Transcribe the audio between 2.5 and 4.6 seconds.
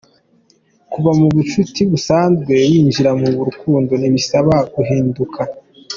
winjira mu rukundo ntibisaba